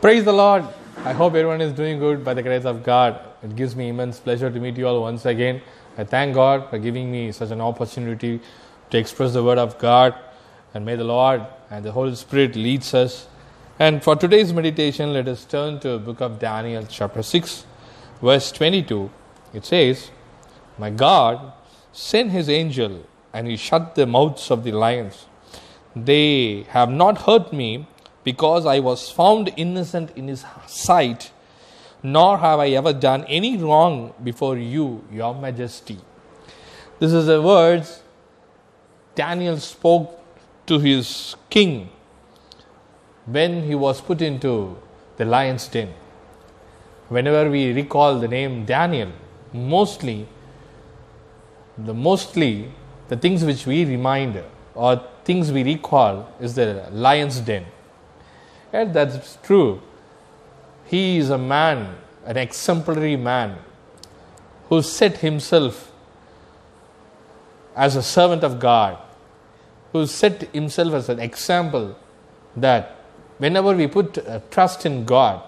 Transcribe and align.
Praise 0.00 0.22
the 0.22 0.32
Lord. 0.32 0.64
I 0.98 1.12
hope 1.12 1.34
everyone 1.34 1.60
is 1.60 1.72
doing 1.72 1.98
good 1.98 2.22
by 2.24 2.32
the 2.32 2.40
grace 2.40 2.64
of 2.64 2.84
God. 2.84 3.18
It 3.42 3.56
gives 3.56 3.74
me 3.74 3.88
immense 3.88 4.20
pleasure 4.20 4.48
to 4.48 4.60
meet 4.60 4.76
you 4.76 4.86
all 4.86 5.02
once 5.02 5.26
again. 5.26 5.60
I 5.96 6.04
thank 6.04 6.36
God 6.36 6.70
for 6.70 6.78
giving 6.78 7.10
me 7.10 7.32
such 7.32 7.50
an 7.50 7.60
opportunity 7.60 8.40
to 8.90 8.96
express 8.96 9.32
the 9.32 9.42
word 9.42 9.58
of 9.58 9.76
God. 9.76 10.14
And 10.72 10.86
may 10.86 10.94
the 10.94 11.02
Lord 11.02 11.44
and 11.68 11.84
the 11.84 11.90
Holy 11.90 12.14
Spirit 12.14 12.54
leads 12.54 12.94
us. 12.94 13.26
And 13.80 14.00
for 14.00 14.14
today's 14.14 14.52
meditation, 14.52 15.12
let 15.12 15.26
us 15.26 15.44
turn 15.44 15.80
to 15.80 15.88
the 15.88 15.98
book 15.98 16.20
of 16.20 16.38
Daniel, 16.38 16.86
chapter 16.88 17.24
6, 17.24 17.66
verse 18.22 18.52
22. 18.52 19.10
It 19.52 19.66
says, 19.66 20.12
My 20.78 20.90
God 20.90 21.52
sent 21.90 22.30
his 22.30 22.48
angel, 22.48 23.04
and 23.32 23.48
he 23.48 23.56
shut 23.56 23.96
the 23.96 24.06
mouths 24.06 24.52
of 24.52 24.62
the 24.62 24.70
lions. 24.70 25.26
They 25.96 26.66
have 26.68 26.88
not 26.88 27.22
hurt 27.22 27.52
me 27.52 27.88
because 28.24 28.66
I 28.66 28.80
was 28.80 29.10
found 29.10 29.52
innocent 29.56 30.16
in 30.16 30.28
his 30.28 30.44
sight, 30.66 31.30
nor 32.02 32.38
have 32.38 32.58
I 32.60 32.68
ever 32.70 32.92
done 32.92 33.24
any 33.24 33.56
wrong 33.56 34.14
before 34.22 34.56
you, 34.56 35.04
your 35.12 35.34
majesty. 35.34 35.98
This 36.98 37.12
is 37.12 37.26
the 37.26 37.40
words 37.40 38.02
Daniel 39.14 39.56
spoke 39.58 40.20
to 40.66 40.78
his 40.78 41.36
king 41.50 41.90
when 43.26 43.62
he 43.62 43.74
was 43.74 44.00
put 44.00 44.22
into 44.22 44.76
the 45.16 45.24
lion's 45.24 45.66
den. 45.68 45.92
Whenever 47.08 47.50
we 47.50 47.72
recall 47.72 48.18
the 48.20 48.28
name 48.28 48.64
Daniel, 48.64 49.10
mostly 49.52 50.28
the 51.76 51.94
mostly 51.94 52.72
the 53.08 53.16
things 53.16 53.44
which 53.44 53.66
we 53.66 53.84
remind 53.84 54.42
or 54.74 55.02
things 55.24 55.50
we 55.50 55.62
recall 55.62 56.28
is 56.40 56.54
the 56.54 56.86
lion's 56.92 57.40
den. 57.40 57.64
And 58.72 58.92
that's 58.92 59.38
true. 59.42 59.80
He 60.84 61.18
is 61.18 61.30
a 61.30 61.38
man, 61.38 61.96
an 62.24 62.36
exemplary 62.36 63.16
man, 63.16 63.58
who 64.68 64.82
set 64.82 65.18
himself 65.18 65.92
as 67.74 67.96
a 67.96 68.02
servant 68.02 68.42
of 68.42 68.58
God, 68.58 68.98
who 69.92 70.06
set 70.06 70.42
himself 70.54 70.94
as 70.94 71.08
an 71.08 71.20
example 71.20 71.96
that 72.56 72.96
whenever 73.38 73.74
we 73.74 73.86
put 73.86 74.18
uh, 74.18 74.40
trust 74.50 74.84
in 74.84 75.04
God, 75.04 75.42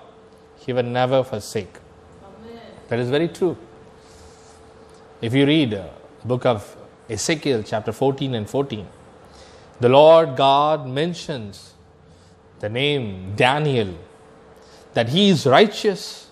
He 0.58 0.72
will 0.72 0.84
never 0.84 1.22
forsake. 1.24 1.74
That 2.88 2.98
is 2.98 3.10
very 3.10 3.28
true. 3.28 3.56
If 5.20 5.34
you 5.34 5.46
read 5.46 5.74
uh, 5.74 5.88
book 6.24 6.46
of 6.46 6.76
Ezekiel 7.08 7.62
chapter 7.62 7.92
14 7.92 8.34
and 8.34 8.48
14, 8.48 8.86
the 9.80 9.88
Lord 9.88 10.36
God 10.36 10.86
mentions 10.86 11.74
the 12.60 12.68
name 12.68 13.34
Daniel, 13.36 13.98
that 14.94 15.08
he 15.08 15.30
is 15.30 15.46
righteous 15.46 16.28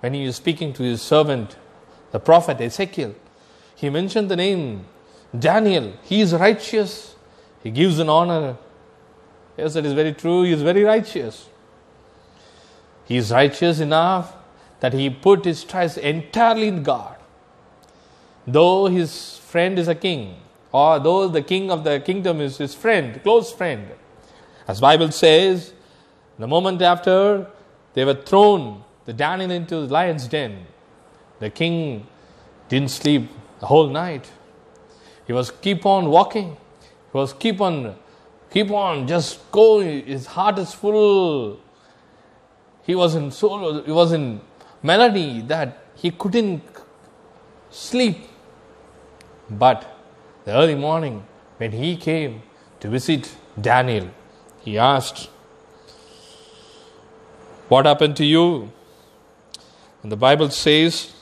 when 0.00 0.14
he 0.14 0.24
is 0.24 0.36
speaking 0.36 0.72
to 0.74 0.82
his 0.82 1.02
servant, 1.02 1.56
the 2.12 2.20
prophet 2.20 2.60
Ezekiel. 2.60 3.14
He 3.74 3.90
mentioned 3.90 4.30
the 4.30 4.36
name 4.36 4.86
Daniel. 5.36 5.94
He 6.02 6.20
is 6.20 6.34
righteous. 6.34 7.14
He 7.62 7.70
gives 7.70 7.98
an 7.98 8.08
honor. 8.08 8.56
Yes, 9.56 9.74
that 9.74 9.84
is 9.84 9.92
very 9.92 10.12
true. 10.12 10.44
He 10.44 10.52
is 10.52 10.62
very 10.62 10.84
righteous. 10.84 11.48
He 13.04 13.16
is 13.16 13.30
righteous 13.30 13.80
enough 13.80 14.34
that 14.80 14.92
he 14.92 15.08
put 15.08 15.44
his 15.44 15.64
trust 15.64 15.98
entirely 15.98 16.68
in 16.68 16.82
God. 16.82 17.16
Though 18.46 18.86
his 18.86 19.38
friend 19.38 19.78
is 19.78 19.88
a 19.88 19.94
king, 19.94 20.36
or 20.70 20.98
though 20.98 21.28
the 21.28 21.42
king 21.42 21.70
of 21.70 21.84
the 21.84 22.00
kingdom 22.00 22.40
is 22.40 22.58
his 22.58 22.74
friend, 22.74 23.20
close 23.22 23.52
friend, 23.52 23.88
as 24.66 24.80
Bible 24.80 25.12
says, 25.12 25.72
the 26.38 26.46
moment 26.46 26.82
after 26.82 27.46
they 27.94 28.04
were 28.04 28.14
thrown, 28.14 28.82
the 29.04 29.12
Daniel 29.12 29.50
into 29.50 29.86
the 29.86 29.92
lion's 29.92 30.26
den, 30.26 30.66
the 31.38 31.50
king 31.50 32.06
didn't 32.68 32.90
sleep 32.90 33.30
the 33.60 33.66
whole 33.66 33.88
night. 33.88 34.30
He 35.26 35.32
was 35.32 35.50
keep 35.50 35.86
on 35.86 36.10
walking. 36.10 36.56
He 37.12 37.18
was 37.18 37.32
keep 37.32 37.60
on, 37.60 37.96
keep 38.50 38.70
on, 38.70 39.06
just 39.06 39.50
go. 39.50 39.80
His 39.80 40.26
heart 40.26 40.58
is 40.58 40.72
full. 40.72 41.60
He 42.82 42.94
was 42.94 43.14
in 43.14 43.30
solo. 43.30 43.82
He 43.82 43.92
was 43.92 44.12
in 44.12 44.40
melody 44.82 45.40
that 45.42 45.78
he 45.94 46.10
couldn't 46.10 46.62
sleep. 47.70 48.18
But 49.48 49.86
the 50.44 50.52
early 50.52 50.74
morning, 50.74 51.24
when 51.58 51.72
he 51.72 51.96
came 51.96 52.42
to 52.80 52.88
visit 52.88 53.34
Daniel, 53.60 54.10
he 54.66 54.76
asked, 54.76 55.28
What 57.68 57.86
happened 57.86 58.16
to 58.16 58.24
you? 58.24 58.72
And 60.02 60.10
the 60.10 60.16
Bible 60.16 60.50
says, 60.50 61.14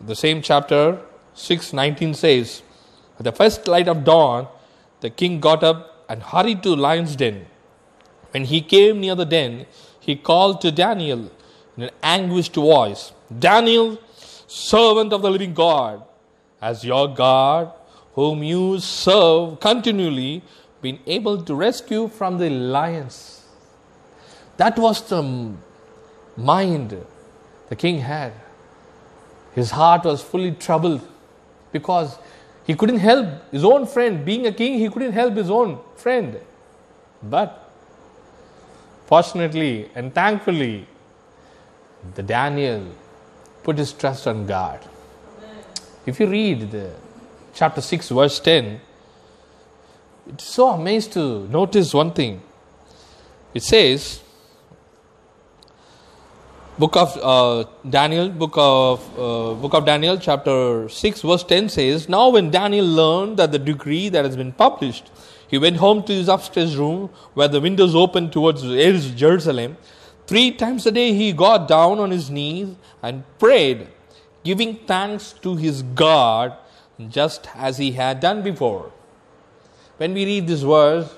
the 0.00 0.16
same 0.16 0.42
chapter 0.42 0.98
6:19 1.36 2.16
says, 2.16 2.62
At 3.18 3.24
the 3.24 3.32
first 3.32 3.68
light 3.68 3.86
of 3.86 4.02
dawn, 4.02 4.48
the 5.00 5.10
king 5.10 5.38
got 5.38 5.62
up 5.62 6.04
and 6.08 6.24
hurried 6.24 6.64
to 6.64 6.74
lion's 6.74 7.14
den. 7.14 7.46
When 8.32 8.44
he 8.46 8.60
came 8.60 9.00
near 9.00 9.14
the 9.14 9.24
den, 9.24 9.66
he 10.00 10.16
called 10.16 10.60
to 10.62 10.72
Daniel 10.72 11.30
in 11.76 11.84
an 11.84 11.90
anguished 12.02 12.56
voice, 12.56 13.12
Daniel, 13.48 13.98
servant 14.48 15.12
of 15.12 15.22
the 15.22 15.30
living 15.30 15.54
God, 15.54 16.02
as 16.60 16.84
your 16.84 17.06
God, 17.14 17.72
whom 18.14 18.42
you 18.42 18.80
serve 18.80 19.60
continually, 19.60 20.42
been 20.82 20.98
able 21.06 21.42
to 21.42 21.54
rescue 21.54 22.08
from 22.08 22.38
the 22.38 22.50
lions. 22.50 23.44
That 24.56 24.78
was 24.78 25.02
the 25.08 25.52
mind 26.36 26.96
the 27.68 27.76
king 27.76 27.98
had. 27.98 28.32
His 29.54 29.70
heart 29.70 30.04
was 30.04 30.22
fully 30.22 30.52
troubled 30.52 31.06
because 31.72 32.18
he 32.66 32.74
couldn't 32.74 32.98
help 32.98 33.50
his 33.50 33.64
own 33.64 33.86
friend. 33.86 34.24
Being 34.24 34.46
a 34.46 34.52
king, 34.52 34.78
he 34.78 34.88
couldn't 34.88 35.12
help 35.12 35.34
his 35.34 35.50
own 35.50 35.78
friend. 35.96 36.38
But 37.22 37.70
fortunately 39.06 39.90
and 39.94 40.14
thankfully, 40.14 40.86
the 42.14 42.22
Daniel 42.22 42.86
put 43.62 43.78
his 43.78 43.92
trust 43.92 44.26
on 44.26 44.46
God. 44.46 44.80
If 46.06 46.18
you 46.18 46.26
read 46.26 46.70
the 46.70 46.92
chapter 47.54 47.80
6, 47.80 48.08
verse 48.08 48.40
10, 48.40 48.80
it's 50.26 50.44
so 50.44 50.68
amazed 50.68 51.12
to 51.12 51.46
notice 51.48 51.92
one 51.94 52.12
thing. 52.12 52.42
It 53.52 53.62
says, 53.62 54.20
book 56.78 56.96
of 56.96 57.18
uh, 57.22 57.68
Daniel, 57.88 58.28
book 58.28 58.54
of 58.56 59.18
uh, 59.18 59.54
book 59.54 59.74
of 59.74 59.84
Daniel, 59.84 60.16
chapter 60.18 60.88
six, 60.88 61.22
verse 61.22 61.42
ten 61.44 61.68
says, 61.68 62.08
"Now 62.08 62.28
when 62.30 62.50
Daniel 62.50 62.86
learned 62.86 63.36
that 63.38 63.52
the 63.52 63.58
decree 63.58 64.08
that 64.08 64.24
has 64.24 64.36
been 64.36 64.52
published, 64.52 65.10
he 65.48 65.58
went 65.58 65.76
home 65.76 66.02
to 66.04 66.12
his 66.12 66.28
upstairs 66.28 66.76
room 66.76 67.10
where 67.34 67.48
the 67.48 67.60
windows 67.60 67.94
opened 67.94 68.32
towards 68.32 68.62
Jerusalem. 68.62 69.76
Three 70.26 70.52
times 70.52 70.86
a 70.86 70.92
day 70.92 71.12
he 71.12 71.32
got 71.32 71.66
down 71.66 71.98
on 71.98 72.12
his 72.12 72.30
knees 72.30 72.76
and 73.02 73.24
prayed, 73.38 73.88
giving 74.44 74.76
thanks 74.86 75.32
to 75.42 75.56
his 75.56 75.82
God, 75.82 76.56
just 77.08 77.48
as 77.56 77.78
he 77.78 77.92
had 77.92 78.20
done 78.20 78.42
before." 78.42 78.92
When 80.00 80.14
we 80.14 80.24
read 80.24 80.46
this 80.46 80.62
verse, 80.62 81.14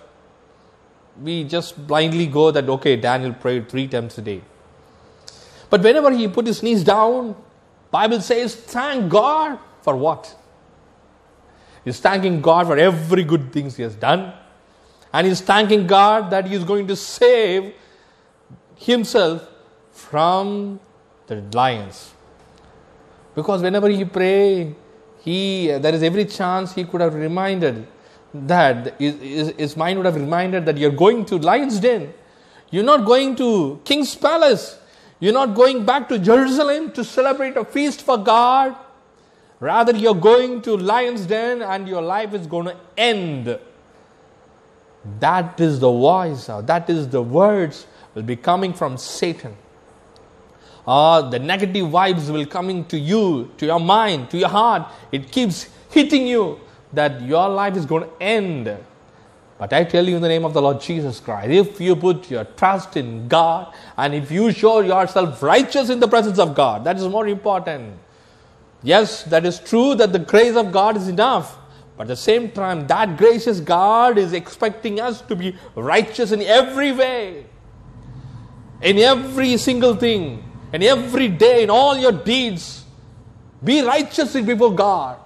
we 1.23 1.45
just 1.45 1.87
blindly 1.87 2.27
go 2.27 2.51
that 2.51 2.69
okay, 2.69 2.97
Daniel 2.97 3.33
prayed 3.33 3.69
three 3.69 3.87
times 3.87 4.19
a 4.19 4.23
day. 4.23 4.43
But 5.71 5.83
whenever 5.85 6.11
he 6.11 6.27
put 6.27 6.49
his 6.49 6.65
knees 6.65 6.83
down, 6.83 7.37
Bible 7.93 8.21
says, 8.21 8.57
thank 8.57 9.09
God 9.09 9.61
for 9.83 9.95
what? 9.95 10.37
He's 11.85 12.01
thanking 12.01 12.41
God 12.41 12.67
for 12.67 12.77
every 12.77 13.23
good 13.23 13.53
things 13.53 13.77
he 13.77 13.85
has 13.85 13.95
done. 13.95 14.33
And 15.13 15.29
he's 15.29 15.41
thanking 15.41 15.87
God 15.87 16.31
that 16.31 16.49
he 16.49 16.57
is 16.57 16.65
going 16.65 16.89
to 16.89 16.97
save 16.97 17.75
himself 18.75 19.49
from 19.93 20.81
the 21.29 21.41
lions. 21.53 22.15
Because 23.37 23.63
whenever 23.63 23.89
he 23.89 24.05
pray, 24.05 24.75
he 25.21 25.69
there 25.69 25.95
is 25.95 26.03
every 26.03 26.25
chance 26.25 26.75
he 26.75 26.83
could 26.83 27.01
have 27.01 27.15
reminded 27.15 27.87
that 28.35 28.99
his, 29.01 29.77
mind 29.77 29.99
would 29.99 30.07
have 30.07 30.17
reminded 30.17 30.67
that 30.67 30.79
you're 30.79 30.91
going 30.91 31.25
to 31.27 31.37
lion's 31.37 31.81
den. 31.81 32.13
You're 32.71 32.85
not 32.85 33.05
going 33.05 33.37
to 33.37 33.81
king's 33.85 34.15
palace. 34.15 34.79
You're 35.21 35.35
not 35.35 35.55
going 35.55 35.85
back 35.85 36.09
to 36.09 36.19
Jerusalem 36.19 36.93
to 36.93 37.05
celebrate 37.05 37.57
a 37.57 37.65
feast 37.65 38.03
for 38.03 38.19
God. 38.19 38.75
Rather, 39.61 39.95
you're 39.95 40.15
going 40.15 40.63
to 40.63 40.77
lion's 40.77 41.27
den 41.27 41.63
and 41.63 41.87
your 41.87 42.03
life 42.03 42.35
is 42.35 42.47
going 42.47 42.67
to 42.67 42.77
end. 42.97 43.59
That 45.21 45.61
is 45.61 45.79
the 45.81 45.91
voice, 45.91 46.47
that 46.47 46.89
is 46.89 47.09
the 47.09 47.23
words 47.23 47.87
will 48.15 48.23
be 48.23 48.37
coming 48.37 48.73
from 48.73 48.97
Satan. 48.97 49.57
Uh, 50.87 51.31
the 51.31 51.39
negative 51.39 51.87
vibes 51.87 52.29
will 52.33 52.45
coming 52.47 52.85
to 52.87 52.99
you, 52.99 53.51
to 53.57 53.67
your 53.67 53.79
mind, 53.79 54.31
to 54.31 54.39
your 54.39 54.49
heart. 54.49 54.89
It 55.13 55.31
keeps 55.31 55.69
hitting 55.91 56.27
you 56.27 56.61
that 56.93 57.23
your 57.23 57.49
life 57.49 57.77
is 57.77 57.87
going 57.87 58.05
to 58.05 58.23
end. 58.23 58.77
But 59.59 59.73
I 59.73 59.85
tell 59.85 60.07
you 60.07 60.17
in 60.17 60.23
the 60.23 60.29
name 60.29 60.45
of 60.45 60.55
the 60.55 60.61
Lord 60.61 60.81
Jesus 60.81 61.21
Christ, 61.21 61.51
if 61.51 61.81
you 61.81 61.95
put 61.95 62.29
your 62.31 62.45
trust 62.45 62.97
in 62.97 63.29
God 63.29 63.73
and 63.97 64.13
if 64.13 64.31
you 64.31 64.51
show 64.51 64.81
yourself 64.81 65.41
righteous 65.43 65.89
in 65.89 66.01
the 66.01 66.09
presence 66.09 66.39
of 66.39 66.55
God, 66.55 66.83
that 66.85 66.97
is 66.97 67.07
more 67.07 67.29
important. 67.29 67.97
Yes, 68.83 69.23
that 69.25 69.47
is 69.47 69.61
true 69.61 69.95
that 69.95 70.13
the 70.13 70.19
grace 70.19 70.57
of 70.57 70.73
God 70.73 70.97
is 70.97 71.07
enough. 71.07 71.57
But 71.97 72.05
at 72.05 72.09
the 72.09 72.17
same 72.17 72.51
time, 72.51 72.89
that 72.89 73.17
gracious 73.17 73.61
God 73.61 74.19
is 74.19 74.33
expecting 74.33 75.01
us 75.01 75.21
to 75.23 75.37
be 75.37 75.57
righteous 75.77 76.33
in 76.33 76.43
every 76.43 76.91
way, 76.91 77.47
in 78.81 78.99
every 78.99 79.57
single 79.59 79.95
thing, 79.95 80.43
in 80.73 80.83
every 80.83 81.29
day, 81.29 81.63
in 81.63 81.71
all 81.71 81.97
your 81.97 82.11
deeds. 82.11 82.85
Be 83.63 83.83
righteous 83.83 84.33
before 84.33 84.75
God. 84.75 85.22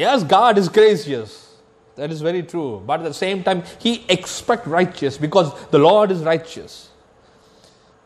Yes, 0.00 0.24
God 0.24 0.56
is 0.56 0.70
gracious. 0.70 1.56
That 1.96 2.10
is 2.10 2.22
very 2.22 2.42
true. 2.42 2.82
But 2.86 3.00
at 3.00 3.04
the 3.04 3.12
same 3.12 3.42
time, 3.42 3.62
He 3.78 4.06
expects 4.08 4.66
righteous 4.66 5.18
because 5.18 5.52
the 5.66 5.78
Lord 5.78 6.10
is 6.10 6.20
righteous. 6.20 6.88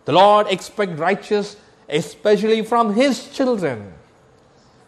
The 0.05 0.11
Lord 0.11 0.49
expects 0.49 0.99
righteous, 0.99 1.57
especially 1.89 2.63
from 2.63 2.95
His 2.95 3.29
children. 3.29 3.95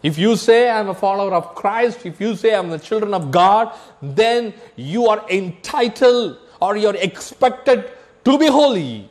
If 0.02 0.18
you 0.18 0.34
say 0.34 0.68
I'm 0.68 0.88
a 0.88 0.94
follower 0.94 1.32
of 1.32 1.54
Christ, 1.54 2.04
if 2.04 2.20
you 2.20 2.34
say 2.34 2.56
I'm 2.56 2.70
the 2.70 2.80
children 2.80 3.14
of 3.14 3.30
God, 3.30 3.72
then 4.02 4.52
you 4.74 5.06
are 5.06 5.24
entitled 5.30 6.38
or 6.60 6.76
you're 6.76 6.96
expected 6.96 7.88
to 8.24 8.36
be 8.36 8.48
holy. 8.48 9.08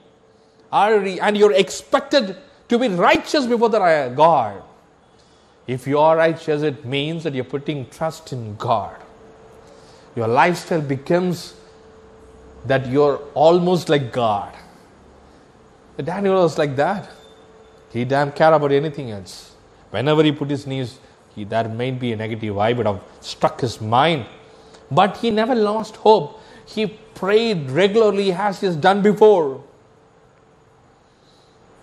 And 0.69 1.37
you're 1.37 1.53
expected 1.53 2.35
to 2.67 2.77
be 2.77 2.89
righteous 2.89 3.45
before 3.45 3.69
the 3.69 4.11
God. 4.13 4.63
If 5.67 5.87
you 5.87 5.99
are 5.99 6.15
righteous, 6.15 6.61
it 6.61 6.85
means 6.85 7.23
that 7.23 7.33
you're 7.33 7.43
putting 7.43 7.89
trust 7.89 8.31
in 8.33 8.55
God 8.55 8.95
your 10.15 10.27
lifestyle 10.27 10.81
becomes 10.81 11.55
that 12.65 12.87
you're 12.87 13.17
almost 13.33 13.89
like 13.89 14.11
God. 14.11 14.53
But 15.95 16.05
Daniel 16.05 16.35
was 16.35 16.57
like 16.57 16.75
that. 16.77 17.09
He 17.91 18.05
didn't 18.05 18.35
care 18.35 18.53
about 18.53 18.71
anything 18.71 19.11
else. 19.11 19.53
Whenever 19.91 20.23
he 20.23 20.31
put 20.31 20.49
his 20.49 20.65
knees, 20.65 20.97
he, 21.35 21.43
there 21.43 21.67
might 21.69 21.99
be 21.99 22.13
a 22.13 22.15
negative 22.15 22.55
vibe 22.55 22.77
would 22.77 22.85
have 22.85 23.03
struck 23.21 23.61
his 23.61 23.79
mind. 23.79 24.25
But 24.89 25.17
he 25.17 25.31
never 25.31 25.55
lost 25.55 25.97
hope. 25.97 26.41
He 26.65 26.87
prayed 26.87 27.69
regularly 27.69 28.31
as 28.31 28.61
he 28.61 28.67
has 28.67 28.75
done 28.75 29.01
before. 29.01 29.63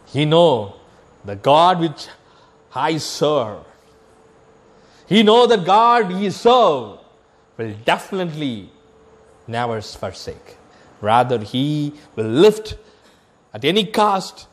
He 0.07 0.25
know 0.25 0.75
the 1.25 1.37
God 1.37 1.81
which 1.81 2.09
I 2.75 2.99
serve. 2.99 3.65
He 5.13 5.23
know 5.23 5.47
that 5.47 5.67
God 5.67 6.11
he 6.11 6.31
serve 6.31 6.99
will 7.59 7.75
definitely 7.85 8.71
never 9.47 9.79
forsake. 9.83 10.57
Rather, 11.03 11.39
He 11.39 11.93
will 12.17 12.33
lift 12.45 12.77
at 13.53 13.63
any 13.63 13.85
cost 13.85 14.47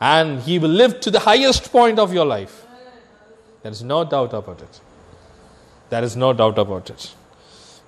and 0.00 0.40
He 0.42 0.60
will 0.60 0.70
lift 0.82 1.02
to 1.02 1.10
the 1.10 1.18
highest 1.18 1.72
point 1.72 1.98
of 1.98 2.14
your 2.14 2.26
life. 2.26 2.64
There 3.62 3.72
is 3.72 3.82
no 3.82 4.04
doubt 4.04 4.34
about 4.34 4.60
it. 4.62 4.80
There 5.90 6.04
is 6.04 6.16
no 6.16 6.32
doubt 6.32 6.58
about 6.58 6.90
it. 6.90 7.12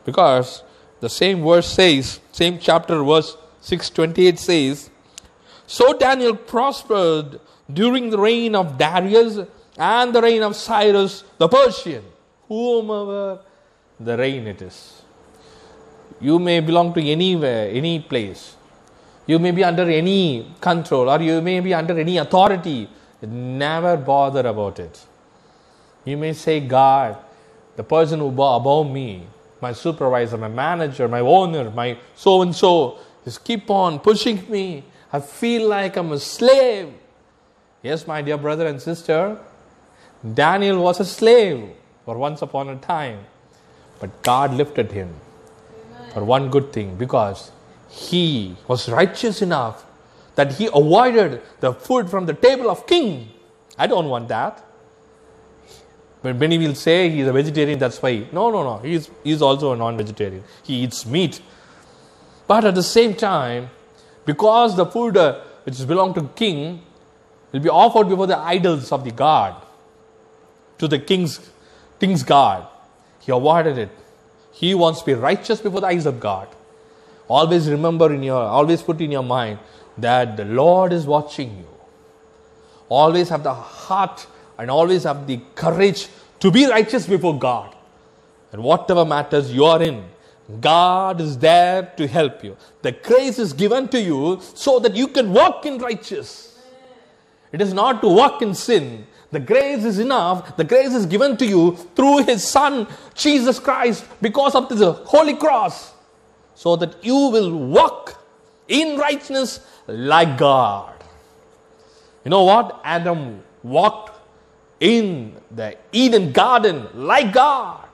Because 0.04 0.64
the 0.98 1.08
same 1.08 1.44
verse 1.44 1.70
says, 1.72 2.18
same 2.32 2.58
chapter, 2.58 3.04
verse 3.04 3.36
628 3.60 4.38
says, 4.40 4.90
So 5.68 5.96
Daniel 5.96 6.34
prospered 6.34 7.38
during 7.72 8.10
the 8.10 8.18
reign 8.18 8.56
of 8.56 8.76
Darius 8.76 9.46
and 9.78 10.12
the 10.12 10.22
reign 10.22 10.42
of 10.42 10.56
Cyrus 10.56 11.22
the 11.38 11.46
Persian, 11.46 12.02
whomever 12.48 13.40
the 13.98 14.16
reign 14.16 14.46
it 14.46 14.62
is. 14.62 15.02
You 16.20 16.38
may 16.38 16.60
belong 16.60 16.94
to 16.94 17.02
anywhere, 17.02 17.68
any 17.70 18.00
place. 18.00 18.56
You 19.26 19.38
may 19.38 19.50
be 19.50 19.64
under 19.64 19.82
any 19.82 20.52
control 20.60 21.10
or 21.10 21.20
you 21.20 21.40
may 21.40 21.60
be 21.60 21.74
under 21.74 21.98
any 21.98 22.18
authority. 22.18 22.88
Never 23.22 23.96
bother 23.96 24.46
about 24.46 24.78
it. 24.78 25.04
You 26.04 26.16
may 26.16 26.32
say, 26.32 26.60
God, 26.60 27.18
the 27.74 27.82
person 27.82 28.20
who 28.20 28.28
above 28.28 28.90
me, 28.90 29.26
my 29.60 29.72
supervisor, 29.72 30.36
my 30.38 30.48
manager, 30.48 31.08
my 31.08 31.20
owner, 31.20 31.70
my 31.70 31.98
so 32.14 32.42
and 32.42 32.54
so, 32.54 32.98
just 33.24 33.42
keep 33.44 33.68
on 33.70 33.98
pushing 33.98 34.48
me. 34.50 34.84
I 35.12 35.20
feel 35.20 35.68
like 35.68 35.96
I'm 35.96 36.12
a 36.12 36.18
slave. 36.18 36.92
Yes, 37.82 38.06
my 38.06 38.22
dear 38.22 38.36
brother 38.36 38.66
and 38.66 38.80
sister, 38.80 39.38
Daniel 40.34 40.80
was 40.82 41.00
a 41.00 41.04
slave 41.04 41.70
for 42.06 42.16
once 42.16 42.40
upon 42.40 42.70
a 42.70 42.76
time. 42.76 43.18
But 44.00 44.22
God 44.22 44.54
lifted 44.54 44.92
him 44.92 45.14
for 46.14 46.24
one 46.24 46.48
good 46.48 46.72
thing 46.72 46.96
because 46.96 47.50
he 47.90 48.56
was 48.66 48.88
righteous 48.88 49.42
enough 49.42 49.84
that 50.36 50.54
he 50.54 50.66
avoided 50.66 51.42
the 51.60 51.74
food 51.74 52.08
from 52.08 52.24
the 52.24 52.32
table 52.32 52.70
of 52.70 52.86
king. 52.86 53.28
I 53.76 53.86
don't 53.86 54.08
want 54.08 54.28
that. 54.28 54.62
But 56.22 56.36
many 56.36 56.58
will 56.58 56.74
say 56.74 57.10
he's 57.10 57.26
a 57.26 57.32
vegetarian, 57.32 57.78
that's 57.78 58.00
why. 58.00 58.26
No, 58.32 58.50
no, 58.50 58.62
no. 58.62 58.78
He's, 58.78 59.10
he's 59.22 59.42
also 59.42 59.72
a 59.72 59.76
non 59.76 59.96
vegetarian. 59.96 60.42
He 60.62 60.82
eats 60.84 61.04
meat. 61.06 61.40
But 62.46 62.64
at 62.64 62.74
the 62.74 62.82
same 62.82 63.14
time, 63.14 63.70
because 64.24 64.76
the 64.76 64.86
food 64.86 65.16
uh, 65.16 65.40
which 65.64 65.86
belongs 65.86 66.14
to 66.14 66.28
king 66.34 66.82
will 67.52 67.60
be 67.60 67.68
offered 67.68 68.08
before 68.08 68.26
the 68.26 68.38
idols 68.38 68.92
of 68.92 69.04
the 69.04 69.10
god, 69.10 69.62
to 70.78 70.88
the 70.88 70.98
king's, 70.98 71.50
king's 72.00 72.22
god, 72.22 72.66
he 73.20 73.32
avoided 73.32 73.78
it. 73.78 73.90
He 74.52 74.74
wants 74.74 75.00
to 75.00 75.06
be 75.06 75.14
righteous 75.14 75.60
before 75.60 75.80
the 75.80 75.88
eyes 75.88 76.06
of 76.06 76.18
God. 76.18 76.48
Always 77.28 77.68
remember 77.68 78.12
in 78.12 78.22
your, 78.22 78.42
always 78.42 78.82
put 78.82 79.00
in 79.00 79.10
your 79.10 79.22
mind 79.22 79.58
that 79.98 80.36
the 80.36 80.44
Lord 80.44 80.92
is 80.92 81.06
watching 81.06 81.56
you. 81.56 81.66
Always 82.88 83.28
have 83.28 83.42
the 83.42 83.52
heart 83.52 84.26
and 84.58 84.70
always 84.70 85.02
have 85.04 85.26
the 85.26 85.40
courage 85.54 86.08
to 86.40 86.50
be 86.50 86.66
righteous 86.66 87.06
before 87.06 87.38
God. 87.38 87.74
And 88.52 88.62
whatever 88.62 89.04
matters 89.04 89.52
you 89.52 89.64
are 89.64 89.82
in, 89.82 90.04
God 90.60 91.20
is 91.20 91.36
there 91.38 91.92
to 91.96 92.06
help 92.06 92.44
you. 92.44 92.56
The 92.82 92.92
grace 92.92 93.38
is 93.38 93.52
given 93.52 93.88
to 93.88 94.00
you 94.00 94.40
so 94.54 94.78
that 94.78 94.94
you 94.94 95.08
can 95.08 95.32
walk 95.32 95.66
in 95.66 95.78
righteousness. 95.78 96.58
It 97.52 97.60
is 97.60 97.72
not 97.72 98.00
to 98.02 98.08
walk 98.08 98.42
in 98.42 98.54
sin, 98.54 99.06
the 99.36 99.40
grace 99.40 99.84
is 99.84 99.98
enough. 99.98 100.56
The 100.56 100.64
grace 100.64 100.94
is 100.94 101.04
given 101.04 101.36
to 101.36 101.44
you 101.44 101.76
through 101.94 102.24
His 102.24 102.42
Son, 102.42 102.86
Jesus 103.14 103.58
Christ, 103.58 104.06
because 104.22 104.54
of 104.54 104.70
this 104.70 104.80
holy 105.04 105.34
cross, 105.34 105.92
so 106.54 106.74
that 106.76 107.04
you 107.04 107.28
will 107.28 107.52
walk 107.54 108.18
in 108.66 108.96
righteousness 108.96 109.60
like 109.86 110.38
God. 110.38 110.94
You 112.24 112.30
know 112.30 112.44
what? 112.44 112.80
Adam 112.82 113.42
walked 113.62 114.18
in 114.80 115.36
the 115.50 115.76
Eden 115.92 116.32
garden 116.32 116.88
like 116.94 117.34
God. 117.34 117.84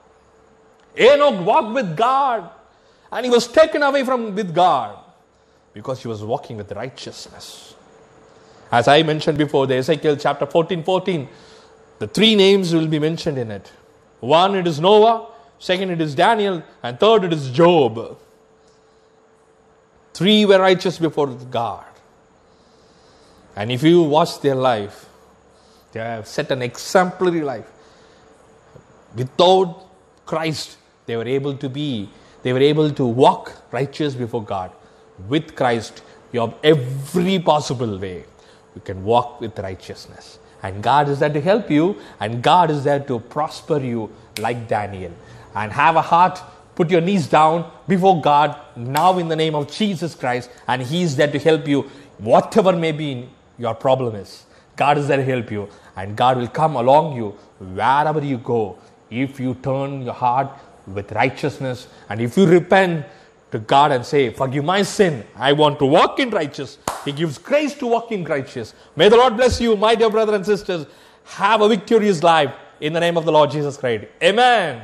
Enoch 0.97 1.45
walked 1.45 1.75
with 1.75 1.97
God 1.97 2.51
and 3.11 3.27
he 3.27 3.31
was 3.31 3.49
taken 3.49 3.83
away 3.83 4.05
from 4.05 4.37
with 4.37 4.55
God 4.55 4.97
because 5.73 6.03
he 6.03 6.07
was 6.07 6.23
walking 6.23 6.57
with 6.57 6.71
righteousness. 6.71 7.75
As 8.73 8.89
I 8.89 9.03
mentioned 9.03 9.37
before, 9.37 9.67
the 9.67 9.75
Ezekiel 9.77 10.17
chapter 10.17 10.47
14 10.47 10.83
14, 10.83 11.29
the 11.99 12.07
three 12.07 12.35
names 12.35 12.75
will 12.75 12.87
be 12.87 12.99
mentioned 12.99 13.37
in 13.37 13.51
it. 13.51 13.71
One, 14.21 14.55
it 14.55 14.67
is 14.67 14.81
Noah, 14.81 15.29
second, 15.59 15.91
it 15.91 16.01
is 16.01 16.15
Daniel, 16.15 16.63
and 16.83 16.99
third, 16.99 17.25
it 17.25 17.35
is 17.35 17.51
Job. 17.51 18.19
Three 20.15 20.47
were 20.47 20.59
righteous 20.59 20.99
before 20.99 21.27
God. 21.27 21.85
And 23.55 23.71
if 23.71 23.83
you 23.83 24.03
watch 24.03 24.41
their 24.41 24.55
life, 24.55 25.07
they 25.93 26.01
have 26.01 26.27
set 26.27 26.51
an 26.51 26.63
exemplary 26.63 27.43
life. 27.43 27.71
Without 29.15 29.87
Christ, 30.25 30.79
they 31.05 31.17
were 31.17 31.29
able 31.29 31.55
to 31.59 31.69
be, 31.69 32.09
they 32.43 32.55
were 32.55 32.61
able 32.61 32.91
to 32.91 33.05
walk 33.05 33.53
righteous 33.71 34.15
before 34.15 34.43
God. 34.43 34.73
With 35.29 35.55
Christ, 35.55 36.03
you 36.33 36.41
have 36.41 36.55
every 36.65 37.39
possible 37.39 37.99
way 37.99 38.25
you 38.75 38.81
can 38.81 39.05
walk 39.05 39.41
with 39.41 39.59
righteousness. 39.59 40.39
And 40.63 40.83
God 40.83 41.09
is 41.09 41.19
there 41.19 41.33
to 41.33 41.41
help 41.41 41.71
you, 41.71 41.97
and 42.21 42.43
God 42.43 42.71
is 42.71 42.85
there 42.85 43.01
to 43.01 43.19
prosper 43.19 43.79
you 43.79 44.11
like 44.39 44.69
Daniel. 44.69 45.13
And 45.55 45.73
have 45.73 45.97
a 45.97 46.03
heart, 46.03 46.41
put 46.75 46.91
your 46.91 47.01
knees 47.01 47.27
down 47.27 47.71
before 47.89 48.21
God 48.21 48.57
now 48.77 49.19
in 49.19 49.29
the 49.29 49.37
name 49.37 49.55
of 49.55 49.71
Jesus 49.71 50.15
Christ, 50.15 50.51
and 50.69 50.83
He 50.83 51.03
is 51.03 51.17
there 51.17 51.31
to 51.31 51.39
help 51.39 51.67
you, 51.67 51.83
whatever 52.19 52.73
may 52.73 52.93
be 52.93 53.29
your 53.59 53.75
problem 53.75 54.15
is. 54.15 54.45
God 54.77 54.99
is 54.99 55.09
there 55.09 55.19
to 55.19 55.25
help 55.25 55.51
you, 55.51 55.69
and 55.97 56.17
God 56.17 56.39
will 56.39 56.49
come 56.49 56.77
along 56.77 57.17
you 57.17 57.31
wherever 57.59 58.25
you 58.25 58.39
go 58.39 58.79
if 59.11 59.39
you 59.39 59.55
turn 59.55 60.03
your 60.03 60.15
heart 60.15 60.49
with 60.87 61.13
righteousness 61.13 61.87
and 62.09 62.21
if 62.21 62.37
you 62.37 62.47
repent 62.47 63.05
to 63.51 63.59
God 63.59 63.93
and 63.93 64.05
say, 64.05 64.31
Forgive 64.31 64.65
my 64.65 64.83
sin. 64.83 65.25
I 65.37 65.53
want 65.53 65.79
to 65.81 65.87
walk 65.87 66.19
in 66.19 66.31
righteous. 66.31 66.79
He 67.05 67.13
gives 67.13 67.39
grace 67.39 67.75
to 67.75 67.87
walk 67.87 68.13
in 68.13 68.25
righteous. 68.25 68.75
May 68.97 69.09
the 69.09 69.17
Lord 69.17 69.37
bless 69.37 69.61
you, 69.61 69.77
my 69.77 69.95
dear 69.95 70.11
brothers 70.11 70.37
and 70.37 70.47
sisters. 70.47 70.87
Have 71.25 71.61
a 71.61 71.69
victorious 71.69 72.23
life 72.23 72.55
in 72.81 72.93
the 72.93 73.01
name 73.01 73.17
of 73.17 73.25
the 73.25 73.33
Lord 73.33 73.51
Jesus 73.51 73.77
Christ. 73.77 74.07
Amen. 74.23 74.81